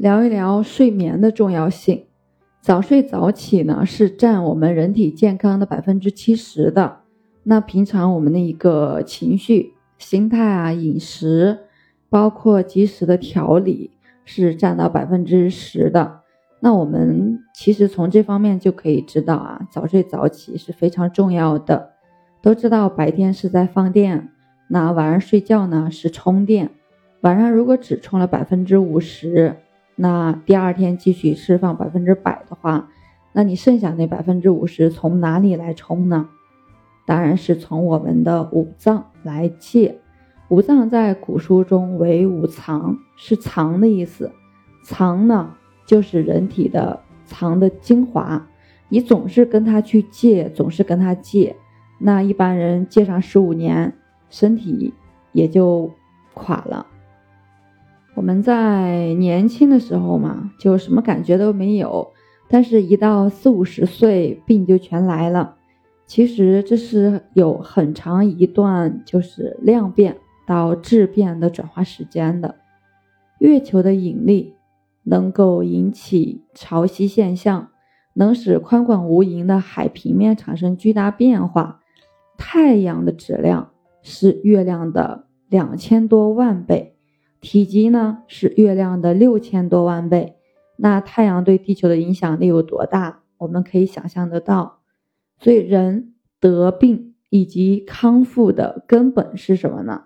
[0.00, 2.06] 聊一聊睡眠的重要性。
[2.62, 7.00] 早睡早起呢，是占我们人体健康的百分之七十的。
[7.42, 11.58] 那平常我们的一个情绪、心态啊、饮食，
[12.08, 13.90] 包括及时的调理，
[14.24, 16.20] 是占到百分之十的。
[16.60, 21.90] 那我们其实从这方面就可以知道啊，早睡早起是非常重要的。
[22.40, 24.30] 都知道白天是在放电，
[24.68, 26.70] 那晚上睡觉呢是充电。
[27.20, 29.56] 晚上如果只充了百分之五十，
[30.02, 32.88] 那第二天继续释放百分之百的话，
[33.34, 36.30] 那你剩下那百分之五十从哪里来充呢？
[37.04, 40.00] 当然是从我们的五脏来借。
[40.48, 44.32] 五脏在古书中为五藏，是藏的意思。
[44.82, 45.54] 藏呢，
[45.84, 48.48] 就是人体的藏的精华。
[48.88, 51.54] 你总是跟他去借，总是跟他借，
[51.98, 53.92] 那一般人借上十五年，
[54.30, 54.94] 身体
[55.32, 55.90] 也就
[56.32, 56.86] 垮了。
[58.14, 62.12] 我们在年轻的时候嘛，就什么感觉都没有，
[62.48, 65.56] 但是一到四五十岁，病就全来了。
[66.06, 72.56] 其实这是有很长一段就是量变到质变的转化时间的。
[73.38, 74.54] 月球的引力
[75.04, 77.68] 能够引起潮汐现象，
[78.14, 81.80] 能使宽广无垠的海平面产生巨大变化。
[82.36, 83.70] 太阳的质量
[84.02, 86.89] 是月亮的两千多万倍，
[87.40, 90.36] 体积呢是月亮的六千多万倍。
[90.76, 93.20] 那太阳对地球的影响力有多大？
[93.38, 94.80] 我们可以想象得到。
[95.38, 100.04] 所以，人得病以及康复的根本是什么呢？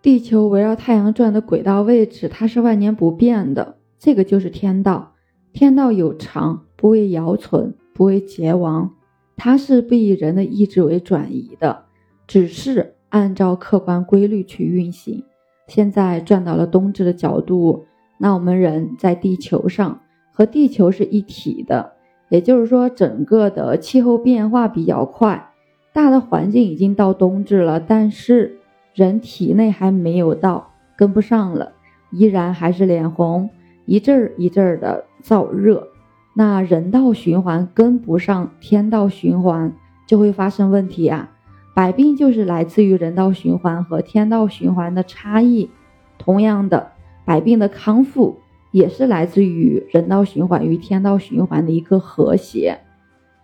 [0.00, 5.14] 地球围绕太阳转的轨道位置，它是万年不变的，这个就是天道。
[5.52, 8.94] 天道有常，不为尧存，不为桀亡，
[9.36, 11.84] 它是不以人的意志为转移的，
[12.26, 15.24] 只是按照客观规律去运行。
[15.66, 17.86] 现在转到了冬至的角度，
[18.18, 20.00] 那我们人在地球上
[20.32, 21.92] 和地球是一体的。
[22.28, 25.50] 也就是说，整个的气候变化比较快，
[25.92, 28.58] 大的环境已经到冬至了，但是
[28.94, 31.72] 人体内还没有到，跟不上了，
[32.10, 33.50] 依然还是脸红，
[33.84, 35.86] 一阵儿一阵儿的燥热。
[36.34, 39.72] 那人道循环跟不上天道循环，
[40.06, 41.30] 就会发生问题啊！
[41.74, 45.68] 百病就是来自于人道循环和天道循环的差异。
[46.16, 46.92] 同样的，
[47.24, 48.38] 百病的康复。
[48.70, 52.80] 也是来自于人道循环与天道循环的一个和谐。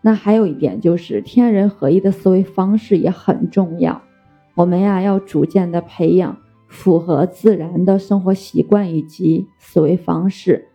[0.01, 4.03] 那还有一点就是天人合一的思维方式也很重要。
[4.57, 6.37] 我们呀要逐渐的培养
[6.67, 10.67] 符合自然的生活习惯以及思维方式。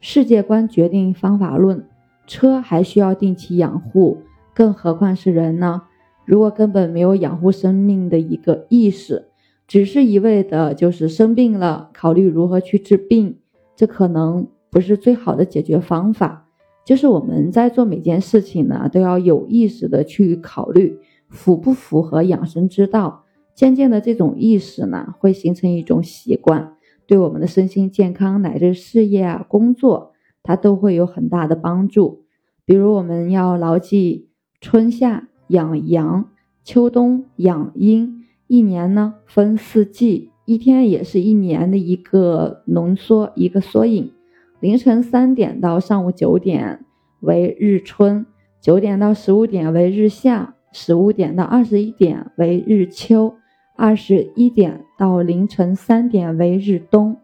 [0.00, 1.84] 世界观决定方法论，
[2.28, 4.22] 车还需要定期养护，
[4.54, 5.82] 更何况是人呢？
[6.26, 9.28] 如果根本没有养护生命的一个意识，
[9.66, 13.38] 只是一味的就是生病了，考虑如何去治病。
[13.74, 16.48] 这可能不是最好的解决方法，
[16.84, 20.98] 就是我们在做每件事情呢，都要有意识的去考虑
[21.28, 23.24] 符不符合养生之道。
[23.54, 26.74] 渐渐的，这种意识呢，会形成一种习惯，
[27.06, 30.12] 对我们的身心健康乃至事业啊、工作，
[30.42, 32.24] 它都会有很大的帮助。
[32.64, 34.28] 比如，我们要牢记
[34.60, 36.28] 春夏养阳，
[36.64, 40.30] 秋冬养阴，一年呢分四季。
[40.44, 44.12] 一天也是一年的一个浓缩，一个缩影。
[44.60, 46.84] 凌晨三点到上午九点
[47.18, 48.24] 为日春，
[48.60, 53.34] 九点到十五点为日夏，十五点到二十一点为日秋，
[53.74, 57.16] 二十一点到凌晨三点为日冬。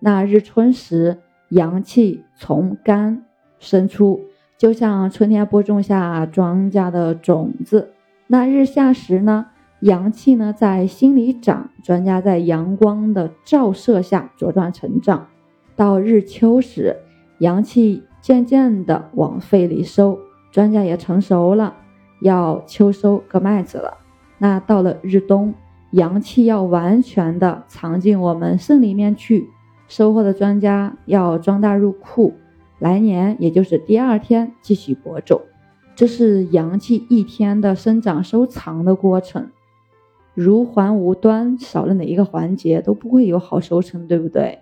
[0.00, 1.18] 那日春时，
[1.50, 3.26] 阳气从肝
[3.58, 4.20] 生出，
[4.60, 7.94] 就像春天播种下庄稼的种子。
[8.26, 9.46] 那日下时呢？
[9.80, 15.28] 阳气呢，在心里长，庄稼在阳光的照射下茁壮成长。
[15.74, 16.94] 到日秋时，
[17.38, 20.18] 阳气渐渐的往肺里收，
[20.50, 21.74] 庄稼也成熟了，
[22.20, 23.96] 要秋收割麦子了。
[24.36, 25.54] 那到了日冬，
[25.92, 29.48] 阳气要完全的藏进我们肾里面去，
[29.88, 32.34] 收获的庄稼要装大入库，
[32.80, 35.40] 来年也就是第二天继续播种。
[35.94, 39.50] 这是阳气一天的生长收藏的过程。
[40.32, 44.60] 如环无端，少了哪一个环节都不会有好收成，对不对？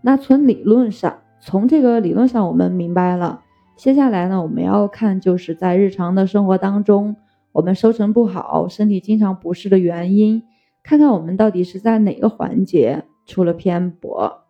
[0.00, 3.42] 那从理论上，从这个理论上我们明白了。
[3.76, 7.16] 接下来呢，我们要看就是在日常的生活当中，
[7.50, 10.44] 我们收成不好，身体经常不适的原因，
[10.84, 14.45] 看看我们到底是在哪个环节出了偏颇。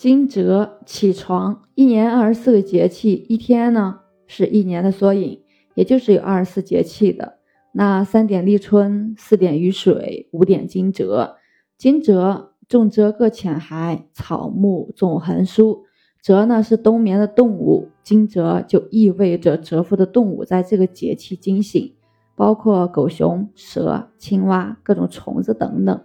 [0.00, 5.42] 惊蛰起床，一年二十四个节气，一天呢是一年的缩影，
[5.74, 7.34] 也就是有二十四节气的。
[7.72, 11.34] 那三点立春，四点雨水，五点惊蛰。
[11.76, 15.84] 惊蛰重蛰各浅海，草木总横疏。
[16.22, 21.92] 蛰呢是冬眠的动物，惊蛰就意味着蛰伏的动物在这个节气惊醒，
[22.34, 26.00] 包括狗熊、蛇、青蛙、各种虫子等等。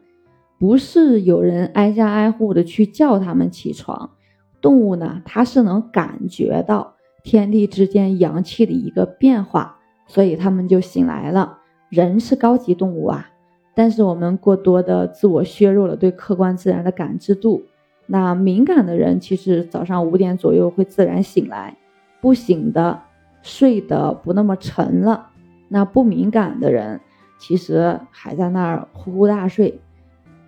[0.58, 4.12] 不是有人挨家挨户的去叫他们起床，
[4.62, 11.58] 动物呢它是能感觉到天地之间阳气的一个变化，所以他们就醒来了。
[11.90, 13.30] 人是高级动物啊，
[13.74, 17.64] 但是我们过多的自我削弱了对客观自然的感知度。
[18.08, 21.76] 那敏感的人其实早上五点左右会自然醒来，
[22.22, 23.02] 不醒的
[23.42, 25.30] 睡得不那么沉了。
[25.68, 27.02] 那不敏感的人
[27.40, 29.80] 其实还在那儿呼呼大睡。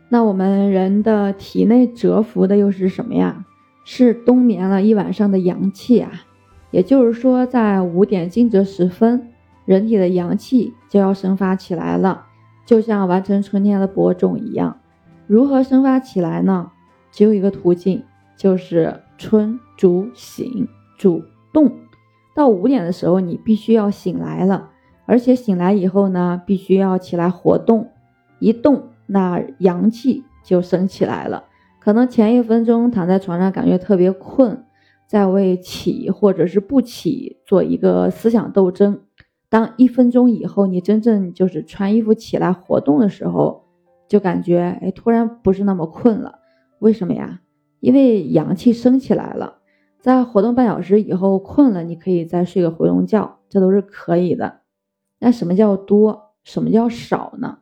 [0.10, 3.46] 那我们人的体内蛰伏的又是什么呀？
[3.84, 6.12] 是冬眠了一晚上的阳气啊。
[6.72, 9.30] 也就是说，在五点惊蛰时分。
[9.66, 12.28] 人体的阳气就要生发起来了，
[12.66, 14.80] 就像完成春天的播种一样。
[15.28, 16.72] 如何生发起来呢？
[17.12, 18.02] 只有一个途径，
[18.38, 21.22] 就是春主醒，主
[21.52, 21.70] 动。
[22.34, 24.70] 到五点的时候，你必须要醒来了，
[25.06, 27.90] 而且醒来以后呢，必须要起来活动。
[28.40, 31.46] 一动，那阳气就升起来了。
[31.80, 34.66] 可能前一分钟躺在床上感觉特别困，
[35.08, 39.02] 在为起或者是不起做一个思想斗争。
[39.50, 43.64] 当一分钟以后，你真正就是穿衣服起来活动的时候，
[44.10, 46.40] 就感觉哎，突然不是那么困了。
[46.80, 47.40] 为什么呀？
[47.80, 49.60] 因为阳气升起来了。
[50.00, 54.62] 在活动半小时以后困了，你可以再睡个回笼觉，这都是可以的。
[55.20, 56.34] 那什么叫多？
[56.44, 57.60] 什么叫少呢？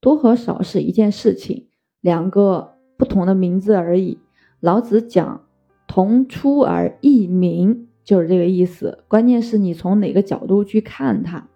[0.00, 1.68] 多和少是一件事情，
[2.00, 4.18] 两个不同的名字而已。
[4.60, 5.42] 老子讲
[5.86, 7.86] 同出而异名。
[8.02, 11.46] 就是这个意思，关键是你从哪个角度去看它。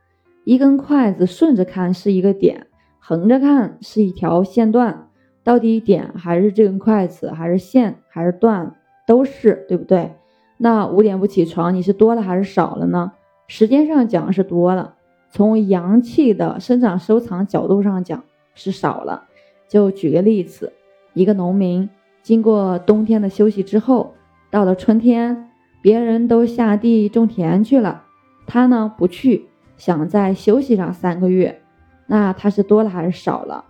[0.45, 2.69] 一根筷子顺着看是一个点，
[3.01, 5.09] 横着看是一条线段，
[5.43, 10.13] 到底点还是这根筷子，还是线，还是段，都是对不对？
[10.59, 13.11] 那五点不起床，你是多了还是少了呢？
[13.49, 14.95] 时间上讲是多了，
[15.31, 18.23] 从阳气的生长收藏角度上讲
[18.55, 19.25] 是少了。
[19.69, 20.73] 就举个例子，
[21.13, 21.89] 一个农民
[22.23, 24.15] 经过冬天的休息之后，
[24.51, 25.51] 到了春天。
[25.83, 28.05] 别人都下地种田去了，
[28.47, 31.61] 他呢不去，想再休息上三个月，
[32.07, 33.67] 那他是多了还是少了？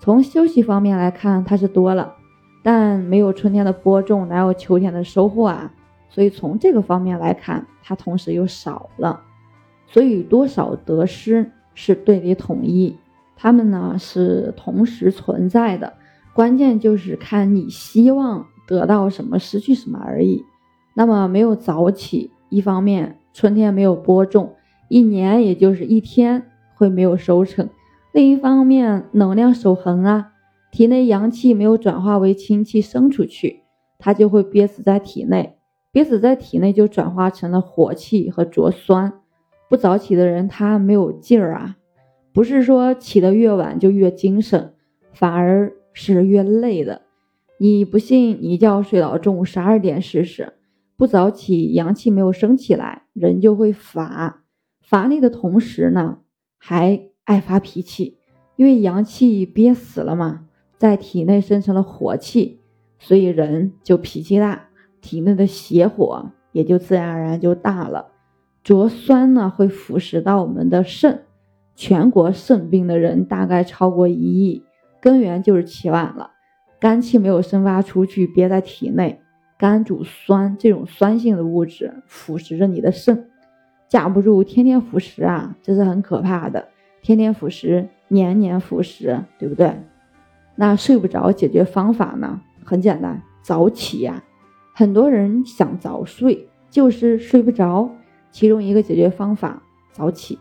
[0.00, 2.16] 从休息方面来看，他是多了，
[2.64, 5.72] 但没有春天的播种，哪有秋天的收获啊？
[6.08, 9.20] 所以从这个方面来看，他同时又少了。
[9.86, 12.96] 所以多少得失是对立统一，
[13.36, 15.94] 他们呢是同时存在的，
[16.34, 20.44] 关键就是看你希望得到什么，失去什么而已。
[20.94, 24.54] 那么没有早起，一方面春天没有播种，
[24.88, 26.44] 一年也就是一天
[26.74, 27.66] 会没有收成；
[28.12, 30.32] 另一方面能量守恒啊，
[30.70, 33.62] 体内阳气没有转化为清气生出去，
[33.98, 35.56] 它就会憋死在体内，
[35.90, 39.12] 憋死在体内就转化成了火气和浊酸。
[39.68, 41.76] 不早起的人他没有劲儿啊，
[42.32, 44.74] 不是说起得越晚就越精神，
[45.12, 47.02] 反而是越累的。
[47.58, 50.54] 你不信，你一觉睡到中午十二点试试。
[50.96, 54.44] 不早起，阳气没有升起来，人就会乏。
[54.80, 56.18] 乏力的同时呢，
[56.58, 58.18] 还爱发脾气，
[58.56, 60.46] 因为阳气憋死了嘛，
[60.78, 62.60] 在体内生成了火气，
[62.98, 64.68] 所以人就脾气大，
[65.00, 68.12] 体内的邪火也就自然而然就大了。
[68.62, 71.24] 浊酸呢，会腐蚀到我们的肾，
[71.74, 74.64] 全国肾病的人大概超过一亿，
[75.00, 76.30] 根源就是起晚了，
[76.78, 79.20] 肝气没有生发出去，憋在体内。
[79.58, 83.30] 肝主酸，这种酸性的物质腐蚀着你的肾，
[83.88, 86.68] 架不住天天腐蚀啊，这是很可怕的。
[87.00, 89.72] 天天腐蚀，年年腐蚀，对不对？
[90.56, 92.40] 那睡不着，解决方法呢？
[92.64, 94.22] 很简单，早起呀。
[94.74, 97.88] 很多人想早睡，就是睡不着。
[98.30, 99.62] 其中一个解决方法，
[99.92, 100.38] 早起。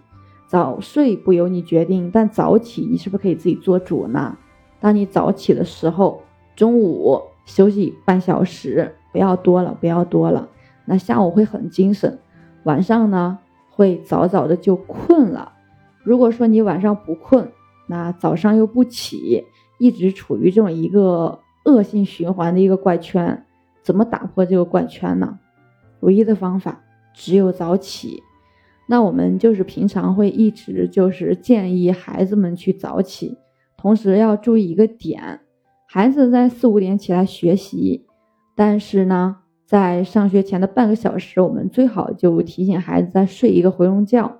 [0.51, 4.37] 早睡不由你决定，但早起你是不是可以自己做主呢？
[4.81, 6.23] 当你早起的时候，
[6.57, 8.93] 中午休息半小时。
[9.13, 10.49] 不要多了，不要多了。
[10.83, 12.19] 那下午会很精神，
[12.63, 13.39] 晚上呢
[13.69, 15.53] 会早早的就困了。
[16.03, 17.49] 如果说你晚上不困，
[17.87, 19.45] 那早上又不起，
[19.79, 23.45] 一直处于这种一个恶性循环的一个怪圈，
[23.81, 25.39] 怎么打破这个怪圈呢？
[26.01, 26.81] 唯一的方法
[27.13, 28.21] 只有早起。
[28.87, 33.37] 那我们就是平常会一直就是建议孩子们去早起，
[33.77, 35.39] 同时要注意一个点，
[35.87, 38.05] 孩子在四五点起来学习。
[38.53, 44.39] 但是呢，在上学前的半个小时，我们最好就提醒孩子再睡一个回笼觉。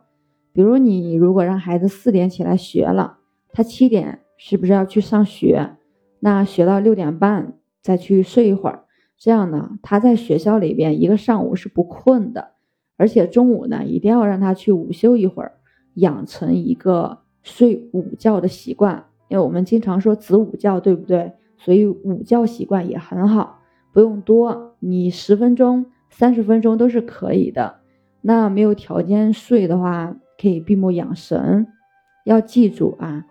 [0.54, 3.20] 比如你如果让孩子四点起来学了，
[3.54, 5.78] 他七点是不是要去上学？
[6.20, 8.84] 那学到六点半再去睡一会儿，
[9.18, 12.52] 这样呢，他在学校里边一个上午是不困的，
[13.02, 15.54] 而且中午呢一定要让他去午休一会儿，
[15.96, 19.04] 养成一个睡午觉的习惯。
[19.28, 21.34] 因为我们经常说子午觉，对不对？
[21.58, 23.60] 所以午觉习惯也很好，
[23.92, 27.78] 不用多，你十分钟、三十分钟都是可以的。
[28.22, 31.66] 那没有条件睡的话，可以闭目养神。
[32.24, 33.26] 要记住啊，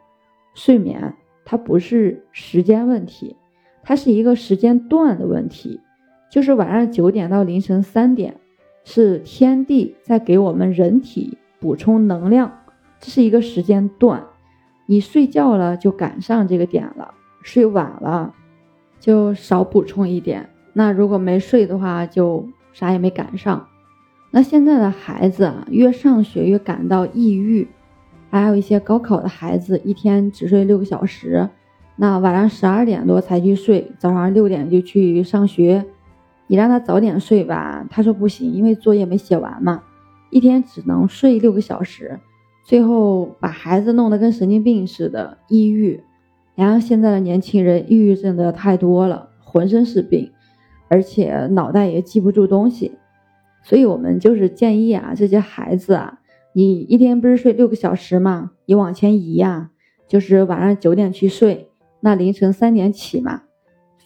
[0.56, 3.36] 睡眠它不是时间问题，
[3.84, 5.80] 它是一个时间段的问题。
[6.28, 8.36] 就是晚上九点到凌晨三点，
[8.84, 12.50] 是天地在给我们人体补充能量，
[12.98, 14.24] 这是一个时间段。
[14.86, 18.34] 你睡觉了就赶上这个点了，睡晚了
[18.98, 20.48] 就少补充一点。
[20.72, 23.66] 那如果没睡的话，就啥也没赶上。
[24.32, 27.68] 那现在的孩子啊，越上学越感到抑郁，
[28.30, 31.48] 还有一些高考的孩子一天只睡六个小时，
[31.96, 35.84] 那晚上十二点多才去睡，早上六点就去上学。
[36.50, 39.84] 你让他早点睡吧，他说不行，因为作业没写完嘛，
[40.30, 42.18] 一天只能睡六个小时，
[42.64, 46.02] 最后把孩子弄得跟神经病似的，抑郁。
[46.56, 50.32] 然后现在的年轻人抑郁症的太多了，浑身是病，
[50.88, 52.98] 而且脑袋也记不住东西。
[53.62, 56.18] 所以我们就是建议啊，这些孩子啊，
[56.52, 58.50] 你一天不是睡六个小时吗？
[58.66, 59.70] 你往前移呀，
[60.08, 61.68] 就是晚上九点去睡，
[62.00, 63.42] 那凌晨三点起嘛，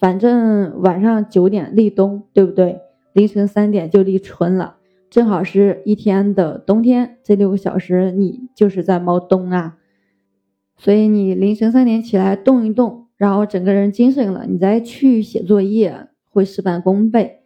[0.04, 2.78] 反正晚上九点立冬，对不对？
[3.14, 4.76] 凌晨三点就立春了，
[5.08, 9.78] 正好是一天的冬天，这六个小时你就是在猫冬啊。
[10.76, 17.38] 所以你凌晨三点起来动一动，然后整个人精神了，你再去写作业会事半功倍。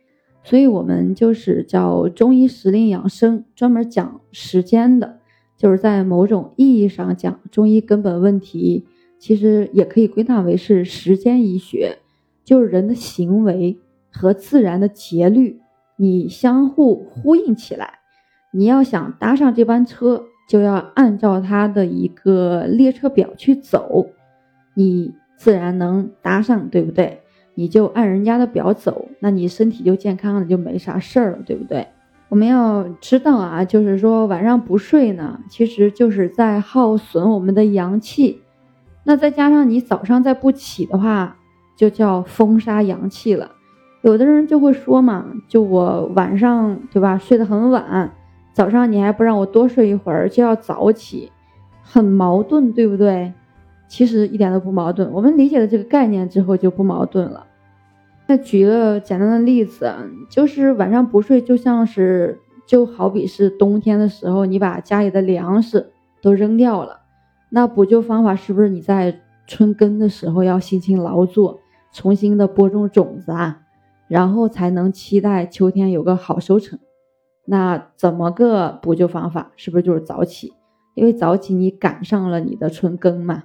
[0.43, 5.21] 所以，我们就是叫中医时令养生，专门讲时间的，
[5.57, 8.85] 就是在某种意义上讲中医根本问题，
[9.21, 11.99] 其实也可以归纳为是时间医学，
[12.49, 13.79] 就是人的行为
[14.11, 15.61] 和自然的节律，
[15.97, 17.99] 你相互呼应起来。
[18.53, 24.07] 你要想搭上这班车，就要按照它的一个列车表去走，
[24.73, 27.21] 你自然能搭上，对不对？
[27.55, 31.87] 你就按人家的表走，那你身体就健康了，就没啥事儿了，对不对？
[32.31, 38.41] 我们要知道啊，就是说晚上不睡呢，其实就是在耗损我们的阳气。
[39.05, 41.37] 那再加上你早上再不起的话，
[41.79, 43.53] 就叫风杀阳气了。
[44.03, 48.13] 有的人就会说嘛，就我晚上对吧，睡得很晚，
[48.53, 51.31] 早上你还不让我多睡一会儿，就要早起，
[51.83, 53.33] 很矛盾，对不对？
[53.87, 57.47] 其实一点都不矛盾，我们理解了这个概念之后就不矛盾了。
[58.27, 59.95] 那举个简单的例子，
[60.29, 67.01] 就是晚上不睡，就像是就好比是冬天的时候，你把家里的粮食都扔掉了，
[67.51, 71.61] 那补救方法是不是你在春耕的时候要辛勤劳作，
[71.99, 73.63] 重新的播种种子啊，
[74.07, 76.79] 然后才能期待秋天有个好收成？
[77.45, 79.51] 那怎么个补救方法？
[79.57, 80.53] 是不是就是早起？
[80.95, 83.43] 因为早起你赶上了你的春耕嘛。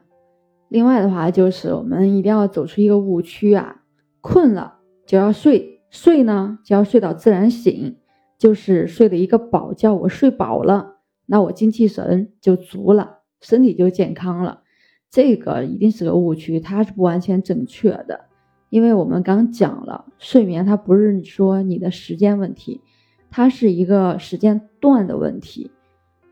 [0.69, 3.81] 另外的话，就是我们一定要走出一个误区啊。
[4.21, 4.75] 困了
[5.07, 7.97] 就要睡，睡呢就要睡到自然醒，
[8.37, 9.91] 就是睡了一个饱觉。
[9.91, 14.61] 我睡饱了，那我精气神就足了，身体就健康了。
[15.09, 18.25] 这个一定是个误区，它是不完全正确的。
[18.73, 22.81] 因为我们刚讲了，睡眠它不是说你的时间问题，
[23.29, 25.69] 它是一个时间段的问题。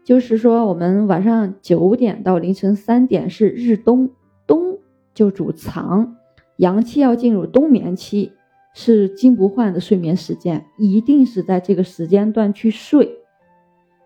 [0.03, 4.09] 就是说，我们晚上九点到凌晨三点是日冬，
[4.47, 4.79] 冬
[5.13, 6.15] 就主藏。
[6.55, 8.31] 阳气要进入冬眠期，
[8.73, 13.19] 是金不换的睡眠时间，一定是在这个时间段去睡。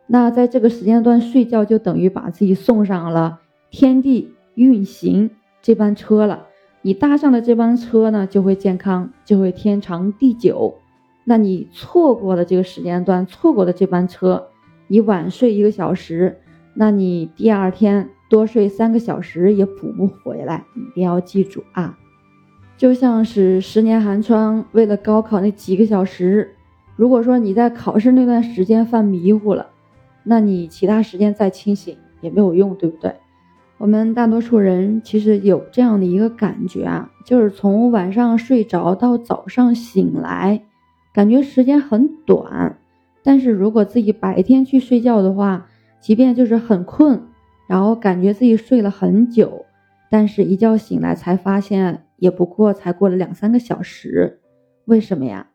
[0.07, 3.39] 那在这个时间段睡觉，就等于把自己送上了
[3.71, 5.29] 天地运行
[5.61, 6.47] 这班车了。
[6.85, 10.75] 你搭上了这班车呢，就会健康，就会天长地久。
[11.23, 14.49] 那你错过了这个时间段，错过了这班车，
[14.85, 16.41] 你晚睡一个小时，
[16.75, 20.63] 那你第二天多睡三个小时也补不回来。
[20.75, 21.97] 一定要记住啊！
[22.77, 26.53] 就像是十年寒窗，为了高考那几个小时，
[26.95, 29.71] 如果说你在考试那段时间犯迷糊了，
[30.21, 33.15] 那你其他时间再清醒也没有用，对不对？
[33.77, 40.61] 我们大多数人其实有这样的一个感觉啊，就是从晚上睡着到早上醒来，
[41.13, 42.77] 感觉时间很短。
[43.23, 45.67] 但是如果自己白天去睡觉的话，
[45.99, 47.21] 即便就是很困，
[47.67, 49.65] 然后感觉自己睡了很久，
[50.09, 52.01] 但是一觉醒来才发现。
[52.17, 54.39] 也不过才过了两三个小时，
[54.85, 55.47] 为什么呀？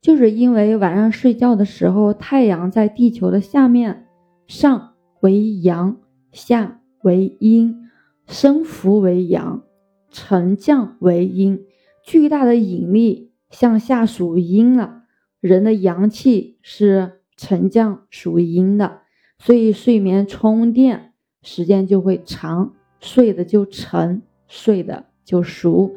[0.00, 4.06] 就是因为晚上睡觉的时候，太阳在地球的下面，
[4.46, 4.90] 上
[5.22, 5.96] 为阳，
[6.30, 7.88] 下为阴，
[8.26, 9.62] 升伏为阳，
[10.10, 11.64] 沉降为阴，
[12.02, 15.02] 巨大的引力向下属阴了。
[15.40, 19.02] 人的阳气是沉降属阴的，
[19.38, 25.94] 所以睡眠充电时间就会长，睡的就沉，睡的就熟。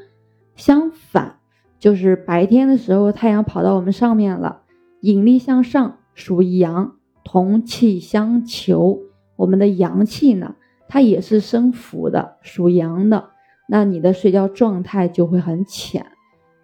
[0.57, 1.39] 相反，
[1.79, 4.63] 就是白天的时候，太阳跑到我们上面了，
[4.99, 8.99] 引力向上，属阳，同气相求。
[9.37, 10.55] 我们的阳气呢，
[10.87, 13.29] 它也是生伏的，属阳的，
[13.67, 16.05] 那你的睡觉状态就会很浅，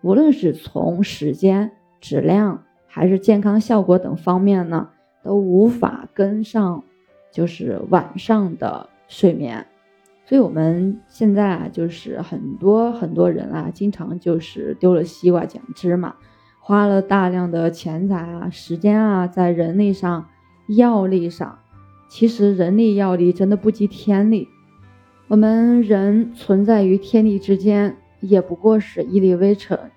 [0.01, 2.63] 无论是从时间、质量。
[2.95, 4.89] 还是健康效果等方面呢，
[5.23, 6.83] 都无法跟上，
[7.31, 9.65] 就是晚上的睡眠，
[10.27, 16.13] 所以我们现在啊，就是很多很多人啊，经常就是丢了西瓜捡芝麻，
[16.59, 20.27] 花了大量的钱财啊、时间啊，在人力上、
[20.67, 21.57] 药力上，
[22.13, 24.47] 其实人力药力真的不及天力，
[25.27, 29.89] 我们人存在于天地之间，也不过是一粒微尘。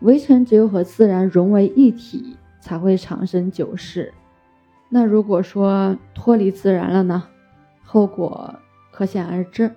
[0.00, 4.12] 微尘只有和自然融为一体，才会长生久世。
[4.88, 7.28] 那如果说脱离自然了呢？
[7.84, 8.56] 后果
[8.90, 9.70] 可想而知。